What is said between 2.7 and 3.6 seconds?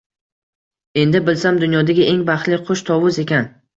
qush tovus ekan